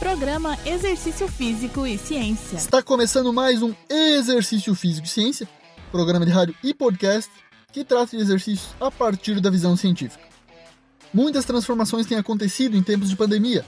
Programa 0.00 0.56
Exercício 0.64 1.28
Físico 1.28 1.86
e 1.86 1.98
Ciência. 1.98 2.56
Está 2.56 2.82
começando 2.82 3.34
mais 3.34 3.62
um 3.62 3.74
Exercício 3.86 4.74
Físico 4.74 5.06
e 5.06 5.10
Ciência, 5.10 5.46
programa 5.92 6.24
de 6.24 6.32
rádio 6.32 6.54
e 6.64 6.72
podcast 6.72 7.30
que 7.70 7.84
trata 7.84 8.16
de 8.16 8.22
exercícios 8.22 8.74
a 8.80 8.90
partir 8.90 9.40
da 9.40 9.50
visão 9.50 9.76
científica. 9.76 10.24
Muitas 11.12 11.44
transformações 11.44 12.06
têm 12.06 12.16
acontecido 12.16 12.78
em 12.78 12.82
tempos 12.82 13.10
de 13.10 13.16
pandemia. 13.16 13.62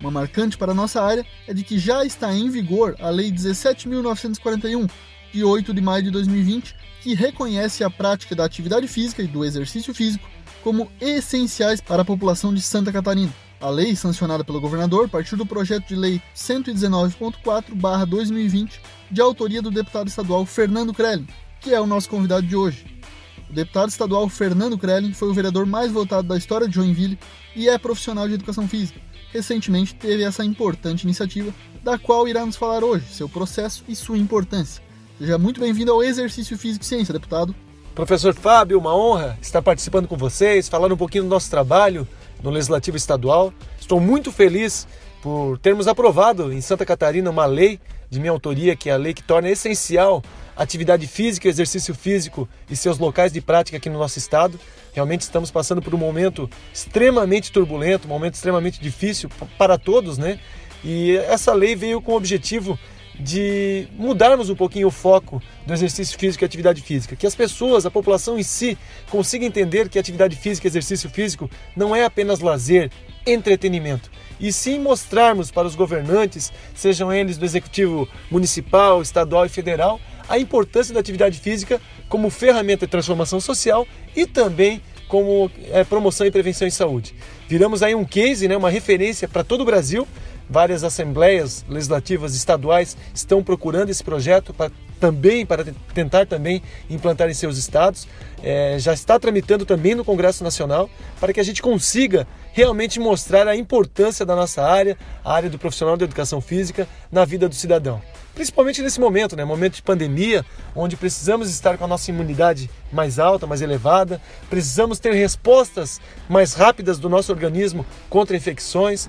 Uma 0.00 0.10
marcante 0.10 0.58
para 0.58 0.72
a 0.72 0.74
nossa 0.74 1.00
área 1.00 1.24
é 1.46 1.54
de 1.54 1.62
que 1.62 1.78
já 1.78 2.04
está 2.04 2.34
em 2.34 2.50
vigor 2.50 2.96
a 2.98 3.08
Lei 3.08 3.30
17.941, 3.30 4.90
de 5.32 5.44
8 5.44 5.72
de 5.72 5.80
maio 5.80 6.02
de 6.02 6.10
2020, 6.10 6.74
que 7.00 7.14
reconhece 7.14 7.84
a 7.84 7.90
prática 7.90 8.34
da 8.34 8.44
atividade 8.44 8.88
física 8.88 9.22
e 9.22 9.28
do 9.28 9.44
exercício 9.44 9.94
físico 9.94 10.28
como 10.64 10.90
essenciais 11.00 11.80
para 11.80 12.02
a 12.02 12.04
população 12.04 12.52
de 12.52 12.60
Santa 12.60 12.90
Catarina. 12.90 13.45
A 13.60 13.68
lei, 13.70 13.94
sancionada 13.96 14.44
pelo 14.44 14.60
governador, 14.60 15.08
partiu 15.08 15.38
do 15.38 15.46
projeto 15.46 15.88
de 15.88 15.96
lei 15.96 16.20
119.4/2020, 16.34 18.80
de 19.10 19.20
autoria 19.20 19.62
do 19.62 19.70
deputado 19.70 20.08
estadual 20.08 20.44
Fernando 20.44 20.92
Krellin, 20.92 21.26
que 21.60 21.72
é 21.72 21.80
o 21.80 21.86
nosso 21.86 22.10
convidado 22.10 22.46
de 22.46 22.54
hoje. 22.54 23.00
O 23.48 23.52
deputado 23.52 23.88
estadual 23.88 24.28
Fernando 24.28 24.76
Krellin 24.76 25.14
foi 25.14 25.28
o 25.28 25.34
vereador 25.34 25.64
mais 25.64 25.90
votado 25.90 26.28
da 26.28 26.36
história 26.36 26.68
de 26.68 26.74
Joinville 26.74 27.18
e 27.54 27.66
é 27.68 27.78
profissional 27.78 28.28
de 28.28 28.34
educação 28.34 28.68
física. 28.68 29.00
Recentemente 29.32 29.94
teve 29.94 30.22
essa 30.22 30.44
importante 30.44 31.04
iniciativa, 31.04 31.54
da 31.82 31.98
qual 31.98 32.28
irá 32.28 32.44
nos 32.44 32.56
falar 32.56 32.84
hoje, 32.84 33.06
seu 33.10 33.26
processo 33.28 33.82
e 33.88 33.96
sua 33.96 34.18
importância. 34.18 34.84
Seja 35.18 35.38
muito 35.38 35.60
bem-vindo 35.60 35.92
ao 35.92 36.02
Exercício 36.02 36.58
Físico 36.58 36.84
e 36.84 36.88
Ciência, 36.88 37.14
deputado. 37.14 37.54
Professor 37.96 38.34
Fábio, 38.34 38.78
uma 38.78 38.94
honra 38.94 39.38
estar 39.40 39.62
participando 39.62 40.06
com 40.06 40.18
vocês, 40.18 40.68
falando 40.68 40.92
um 40.92 40.98
pouquinho 40.98 41.24
do 41.24 41.30
nosso 41.30 41.48
trabalho 41.48 42.06
no 42.42 42.50
Legislativo 42.50 42.94
Estadual. 42.94 43.54
Estou 43.80 43.98
muito 43.98 44.30
feliz 44.30 44.86
por 45.22 45.56
termos 45.60 45.88
aprovado 45.88 46.52
em 46.52 46.60
Santa 46.60 46.84
Catarina 46.84 47.30
uma 47.30 47.46
lei 47.46 47.80
de 48.10 48.20
minha 48.20 48.30
autoria, 48.30 48.76
que 48.76 48.90
é 48.90 48.92
a 48.92 48.98
lei 48.98 49.14
que 49.14 49.22
torna 49.22 49.48
essencial 49.48 50.22
atividade 50.54 51.06
física, 51.06 51.48
exercício 51.48 51.94
físico 51.94 52.46
e 52.70 52.76
seus 52.76 52.98
locais 52.98 53.32
de 53.32 53.40
prática 53.40 53.78
aqui 53.78 53.88
no 53.88 53.98
nosso 53.98 54.18
estado. 54.18 54.60
Realmente 54.92 55.22
estamos 55.22 55.50
passando 55.50 55.80
por 55.80 55.94
um 55.94 55.98
momento 55.98 56.50
extremamente 56.74 57.50
turbulento, 57.50 58.06
um 58.06 58.10
momento 58.10 58.34
extremamente 58.34 58.78
difícil 58.78 59.30
para 59.56 59.78
todos, 59.78 60.18
né? 60.18 60.38
E 60.84 61.16
essa 61.16 61.54
lei 61.54 61.74
veio 61.74 62.02
com 62.02 62.12
o 62.12 62.16
objetivo 62.16 62.78
de 63.18 63.88
mudarmos 63.96 64.50
um 64.50 64.54
pouquinho 64.54 64.88
o 64.88 64.90
foco 64.90 65.42
do 65.66 65.72
exercício 65.72 66.18
físico 66.18 66.44
e 66.44 66.46
atividade 66.46 66.82
física, 66.82 67.16
que 67.16 67.26
as 67.26 67.34
pessoas, 67.34 67.86
a 67.86 67.90
população 67.90 68.38
em 68.38 68.42
si, 68.42 68.76
consiga 69.10 69.44
entender 69.44 69.88
que 69.88 69.98
atividade 69.98 70.36
física 70.36 70.66
e 70.66 70.70
exercício 70.70 71.08
físico 71.08 71.50
não 71.74 71.96
é 71.96 72.04
apenas 72.04 72.40
lazer, 72.40 72.90
entretenimento, 73.26 74.10
e 74.38 74.52
sim 74.52 74.78
mostrarmos 74.78 75.50
para 75.50 75.66
os 75.66 75.74
governantes, 75.74 76.52
sejam 76.74 77.12
eles 77.12 77.38
do 77.38 77.44
executivo 77.44 78.08
municipal, 78.30 79.02
estadual 79.02 79.46
e 79.46 79.48
federal, 79.48 80.00
a 80.28 80.38
importância 80.38 80.92
da 80.92 81.00
atividade 81.00 81.38
física 81.38 81.80
como 82.08 82.30
ferramenta 82.30 82.86
de 82.86 82.90
transformação 82.90 83.40
social 83.40 83.86
e 84.14 84.26
também 84.26 84.80
como 85.08 85.50
é, 85.70 85.84
promoção 85.84 86.26
e 86.26 86.30
prevenção 86.30 86.66
em 86.66 86.70
saúde. 86.70 87.14
Viramos 87.48 87.82
aí 87.82 87.94
um 87.94 88.04
case, 88.04 88.48
né, 88.48 88.56
uma 88.56 88.70
referência 88.70 89.28
para 89.28 89.44
todo 89.44 89.60
o 89.60 89.64
Brasil 89.64 90.06
Várias 90.48 90.84
assembleias 90.84 91.64
legislativas 91.68 92.34
estaduais 92.34 92.96
estão 93.14 93.42
procurando 93.42 93.90
esse 93.90 94.02
projeto 94.02 94.54
para 94.54 94.70
também 94.98 95.44
para 95.44 95.64
tentar 95.94 96.26
também 96.26 96.62
implantar 96.88 97.28
em 97.28 97.34
seus 97.34 97.58
estados. 97.58 98.08
É, 98.42 98.76
já 98.78 98.92
está 98.92 99.18
tramitando 99.18 99.64
também 99.64 99.94
no 99.94 100.04
Congresso 100.04 100.42
Nacional 100.42 100.88
para 101.20 101.32
que 101.32 101.40
a 101.40 101.42
gente 101.42 101.62
consiga 101.62 102.26
realmente 102.52 102.98
mostrar 102.98 103.46
a 103.46 103.56
importância 103.56 104.24
da 104.24 104.34
nossa 104.34 104.62
área, 104.62 104.96
a 105.24 105.32
área 105.34 105.50
do 105.50 105.58
profissional 105.58 105.96
da 105.96 106.04
educação 106.04 106.40
física, 106.40 106.88
na 107.10 107.24
vida 107.24 107.48
do 107.48 107.54
cidadão. 107.54 108.00
Principalmente 108.34 108.82
nesse 108.82 109.00
momento, 109.00 109.34
né, 109.34 109.44
momento 109.44 109.76
de 109.76 109.82
pandemia, 109.82 110.44
onde 110.74 110.94
precisamos 110.94 111.50
estar 111.50 111.78
com 111.78 111.84
a 111.84 111.88
nossa 111.88 112.10
imunidade 112.10 112.68
mais 112.92 113.18
alta, 113.18 113.46
mais 113.46 113.62
elevada, 113.62 114.20
precisamos 114.50 114.98
ter 114.98 115.14
respostas 115.14 116.00
mais 116.28 116.52
rápidas 116.52 116.98
do 116.98 117.08
nosso 117.08 117.32
organismo 117.32 117.84
contra 118.10 118.36
infecções. 118.36 119.08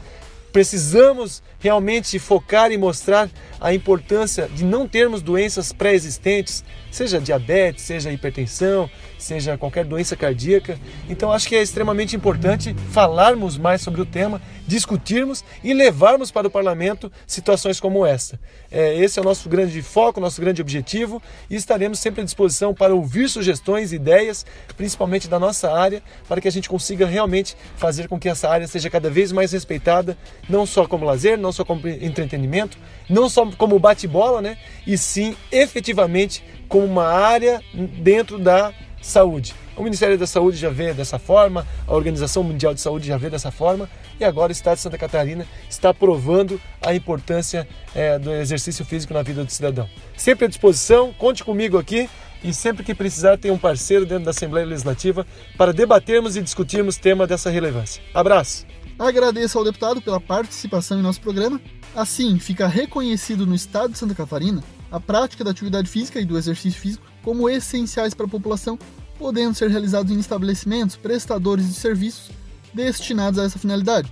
Precisamos 0.58 1.44
realmente 1.60 2.18
focar 2.18 2.72
e 2.72 2.80
mostrar 2.80 3.30
a 3.62 3.76
importância 3.76 4.48
de 4.48 4.66
não 4.66 4.88
termos 4.88 5.22
doenças 5.22 5.72
pré-existentes, 5.72 6.64
seja 6.90 7.22
diabetes, 7.22 7.84
seja 7.84 8.12
hipertensão, 8.12 8.90
seja 9.18 9.58
qualquer 9.58 9.86
doença 9.86 10.16
cardíaca. 10.16 10.80
Então 11.10 11.32
acho 11.32 11.48
que 11.48 11.56
é 11.56 11.62
extremamente 11.62 12.16
importante 12.16 12.76
falarmos 12.92 13.58
mais 13.58 13.82
sobre 13.82 14.02
o 14.02 14.06
tema, 14.06 14.42
discutirmos 14.66 15.44
e 15.64 15.74
levarmos 15.74 16.32
para 16.32 16.48
o 16.48 16.52
parlamento 16.52 17.12
situações 17.26 17.80
como 17.80 18.06
essa. 18.06 18.40
É, 18.72 18.96
esse 18.98 19.18
é 19.18 19.22
o 19.22 19.26
nosso 19.26 19.50
grande 19.50 19.82
foco, 19.82 20.20
nosso 20.20 20.42
grande 20.42 20.62
objetivo 20.62 21.22
e 21.50 21.56
estaremos 21.56 22.00
sempre 22.00 22.22
à 22.22 22.24
disposição 22.24 22.74
para 22.74 22.94
ouvir 22.94 23.30
sugestões, 23.30 23.94
ideias, 23.94 24.46
principalmente 24.76 25.28
da 25.28 25.40
nossa 25.40 25.72
área, 25.72 26.04
para 26.28 26.42
que 26.42 26.48
a 26.48 26.52
gente 26.52 26.70
consiga 26.70 27.06
realmente 27.06 27.56
fazer 27.76 28.08
com 28.08 28.20
que 28.20 28.30
essa 28.30 28.50
área 28.50 28.68
seja 28.68 28.90
cada 28.90 29.10
vez 29.10 29.32
mais 29.32 29.52
respeitada, 29.52 30.18
não 30.50 30.66
só 30.66 30.88
como 30.88 31.06
lazer, 31.06 31.38
não 31.38 31.52
só 31.52 31.64
como 31.64 31.88
entretenimento, 31.88 32.78
não 33.10 33.30
só 33.30 33.46
como 33.58 33.80
bate-bola, 33.80 34.42
né? 34.42 34.58
E 34.86 34.98
sim 34.98 35.36
efetivamente 35.52 36.44
como 36.68 36.86
uma 36.86 37.06
área 37.06 37.62
dentro 37.74 38.38
da 38.38 38.74
saúde. 39.02 39.56
O 39.76 39.84
Ministério 39.84 40.18
da 40.18 40.26
Saúde 40.26 40.58
já 40.58 40.70
vê 40.70 40.92
dessa 40.92 41.20
forma, 41.20 41.66
a 41.86 41.94
Organização 41.94 42.42
Mundial 42.42 42.74
de 42.74 42.82
Saúde 42.82 43.08
já 43.08 43.16
vê 43.16 43.30
dessa 43.30 43.52
forma, 43.52 43.88
e 44.20 44.26
agora 44.26 44.50
o 44.50 44.52
Estado 44.52 44.76
de 44.76 44.82
Santa 44.82 44.98
Catarina 44.98 45.46
está 45.70 45.94
provando 45.94 46.60
a 46.82 46.96
importância 46.96 47.68
é, 47.94 48.18
do 48.18 48.34
exercício 48.34 48.84
físico 48.84 49.14
na 49.14 49.22
vida 49.22 49.44
do 49.44 49.52
cidadão. 49.52 49.88
Sempre 50.16 50.46
à 50.46 50.48
disposição, 50.48 51.14
conte 51.14 51.44
comigo 51.44 51.78
aqui 51.78 52.10
e 52.44 52.54
sempre 52.54 52.84
que 52.84 52.96
precisar 52.96 53.38
tem 53.38 53.52
um 53.52 53.58
parceiro 53.58 54.06
dentro 54.06 54.26
da 54.26 54.32
Assembleia 54.32 54.66
Legislativa 54.66 55.26
para 55.58 55.74
debatermos 55.74 56.36
e 56.36 56.42
discutirmos 56.42 56.98
tema 56.98 57.26
dessa 57.28 57.50
relevância. 57.50 58.02
Abraço! 58.14 58.66
Agradeço 59.00 59.58
ao 59.58 59.64
deputado 59.64 60.02
pela 60.02 60.20
participação 60.20 61.00
em 61.00 61.04
nosso 61.04 61.22
programa. 61.22 61.62
Assim, 61.96 62.40
fica 62.40 62.68
reconhecido 62.68 63.46
no 63.46 63.54
Estado 63.54 63.92
de 63.92 63.98
Santa 64.00 64.16
Catarina 64.16 64.64
a 64.92 65.00
prática 65.00 65.44
da 65.44 65.52
atividade 65.52 65.90
física 65.90 66.20
e 66.20 66.26
do 66.26 66.38
exercício 66.38 66.80
físico 66.80 67.06
como 67.22 67.50
essenciais 67.50 68.14
para 68.14 68.26
a 68.26 68.30
população, 68.30 68.80
podendo 69.20 69.54
ser 69.54 69.70
realizados 69.70 70.12
em 70.12 70.20
estabelecimentos 70.20 70.96
prestadores 70.96 71.68
de 71.68 71.74
serviços 71.74 72.32
destinados 72.74 73.40
a 73.40 73.44
essa 73.44 73.60
finalidade, 73.60 74.12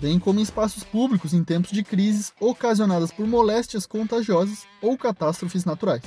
bem 0.00 0.18
como 0.18 0.40
em 0.40 0.42
espaços 0.42 0.82
públicos 0.82 1.34
em 1.34 1.44
tempos 1.44 1.70
de 1.70 1.82
crises 1.82 2.32
ocasionadas 2.40 3.10
por 3.12 3.26
moléstias 3.26 3.86
contagiosas 3.86 4.64
ou 4.80 4.96
catástrofes 4.96 5.64
naturais. 5.64 6.02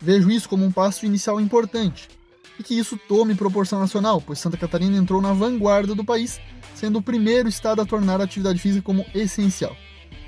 Vejo 0.00 0.30
isso 0.30 0.48
como 0.48 0.64
um 0.64 0.72
passo 0.72 1.06
inicial 1.06 1.40
importante 1.40 2.08
e 2.58 2.62
que 2.62 2.74
isso 2.74 2.98
tome 3.08 3.34
proporção 3.34 3.78
nacional, 3.78 4.20
pois 4.20 4.38
Santa 4.38 4.56
Catarina 4.56 4.96
entrou 4.96 5.20
na 5.20 5.32
vanguarda 5.32 5.94
do 5.94 6.04
país, 6.04 6.40
sendo 6.74 6.98
o 6.98 7.02
primeiro 7.02 7.48
estado 7.48 7.80
a 7.80 7.86
tornar 7.86 8.20
a 8.20 8.24
atividade 8.24 8.58
física 8.58 8.82
como 8.82 9.04
essencial. 9.14 9.76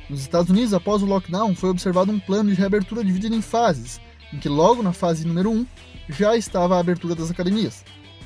Nos 0.08 0.20
Estados 0.20 0.50
Unidos, 0.50 0.72
após 0.72 1.02
o 1.02 1.06
lockdown, 1.06 1.54
foi 1.54 1.70
observado 1.70 2.10
um 2.10 2.18
plano 2.18 2.50
de 2.50 2.56
reabertura 2.56 3.04
dividido 3.04 3.34
em 3.34 3.42
fases, 3.42 4.00
em 4.32 4.38
que 4.38 4.48
logo 4.48 4.82
na 4.82 4.92
fase 4.92 5.26
número 5.26 5.50
1 5.50 5.66
já 6.08 6.36
estava 6.36 6.76
a 6.76 6.80
abertura 6.80 7.14
das 7.14 7.30
academias. 7.30 7.84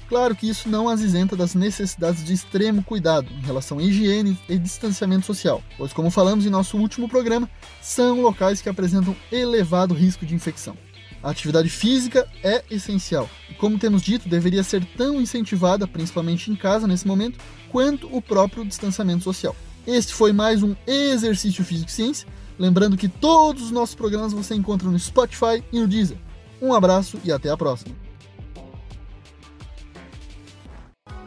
Claro 0.08 0.36
que 0.36 0.48
isso 0.48 0.68
não 0.68 0.88
as 0.88 1.00
isenta 1.00 1.34
das 1.34 1.54
necessidades 1.54 2.24
de 2.24 2.34
extremo 2.34 2.84
cuidado 2.84 3.32
em 3.32 3.40
relação 3.40 3.78
à 3.78 3.82
higiene 3.82 4.38
e 4.48 4.58
distanciamento 4.58 5.24
social, 5.24 5.62
pois, 5.76 5.92
como 5.92 6.10
falamos 6.10 6.44
em 6.44 6.50
nosso 6.50 6.76
último 6.76 7.08
programa, 7.08 7.48
são 7.80 8.20
locais 8.20 8.60
que 8.60 8.68
apresentam 8.68 9.16
elevado 9.32 9.94
risco 9.94 10.26
de 10.26 10.34
infecção. 10.34 10.76
A 11.22 11.30
atividade 11.30 11.68
física 11.68 12.28
é 12.42 12.64
essencial 12.68 13.30
e, 13.48 13.54
como 13.54 13.78
temos 13.78 14.02
dito, 14.02 14.28
deveria 14.28 14.64
ser 14.64 14.84
tão 14.96 15.20
incentivada, 15.20 15.86
principalmente 15.86 16.50
em 16.50 16.56
casa 16.56 16.86
nesse 16.86 17.06
momento, 17.06 17.38
quanto 17.70 18.08
o 18.14 18.20
próprio 18.20 18.64
distanciamento 18.64 19.22
social. 19.22 19.54
Este 19.86 20.12
foi 20.12 20.32
mais 20.32 20.62
um 20.62 20.74
Exercício 20.86 21.64
Físico 21.64 21.90
e 21.90 21.92
Ciência. 21.92 22.26
Lembrando 22.58 22.96
que 22.96 23.08
todos 23.08 23.62
os 23.62 23.70
nossos 23.70 23.94
programas 23.94 24.32
você 24.32 24.54
encontra 24.54 24.88
no 24.88 24.98
Spotify 24.98 25.62
e 25.72 25.80
no 25.80 25.86
Deezer. 25.86 26.18
Um 26.60 26.74
abraço 26.74 27.18
e 27.24 27.30
até 27.30 27.50
a 27.50 27.56
próxima. 27.56 27.94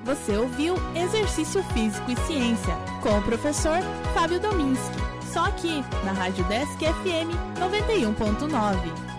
Você 0.04 0.38
ouviu 0.38 0.76
Exercício 0.94 1.64
Físico 1.74 2.12
e 2.12 2.16
Ciência 2.28 2.76
com 3.02 3.18
o 3.18 3.22
professor 3.24 3.80
Fábio 4.14 4.40
Dominski. 4.40 4.96
Só 5.34 5.46
aqui 5.46 5.84
na 6.04 6.12
Rádio 6.12 6.46
Desk 6.46 6.78
FM 6.80 7.34
91.9. 7.60 9.15